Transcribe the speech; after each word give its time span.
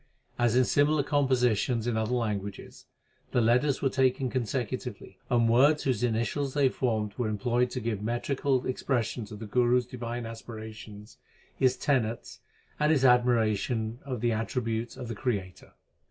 As 0.39 0.55
in 0.55 0.65
similar 0.65 1.03
compositions 1.03 1.85
in 1.85 1.95
other 1.95 2.15
languages, 2.15 2.87
the 3.33 3.39
letters 3.39 3.83
were 3.83 3.89
taken 3.89 4.31
consecutively, 4.31 5.19
and 5.29 5.47
words 5.47 5.83
whose 5.83 6.01
initials 6.01 6.55
they 6.55 6.69
formed 6.69 7.13
were 7.19 7.27
employed 7.29 7.69
to 7.69 7.79
give 7.79 8.01
metrical 8.01 8.65
expression 8.65 9.25
to 9.25 9.35
the 9.35 9.45
Guru 9.45 9.77
s 9.77 9.85
divine 9.85 10.25
aspirations, 10.25 11.19
his 11.55 11.77
tenets, 11.77 12.39
and 12.79 12.91
his 12.91 13.05
admiration 13.05 13.99
of 14.03 14.21
the 14.21 14.31
attributes 14.31 14.97
of 14.97 15.07
the 15.07 15.13
Creator. 15.13 15.73